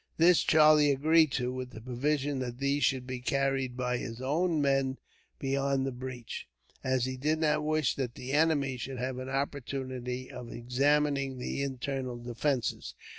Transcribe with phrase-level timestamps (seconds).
[0.17, 4.59] This Charlie agreed to, with the proviso that these should be carried by his own
[4.59, 4.97] men
[5.37, 6.47] beyond the breach,
[6.83, 11.61] as he did not wish that the enemy should have an opportunity of examining the
[11.61, 12.95] internal defences.